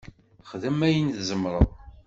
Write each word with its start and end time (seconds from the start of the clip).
Xdem 0.49 0.79
ayen 0.87 1.11
i 1.11 1.13
tzemreḍ. 1.17 1.69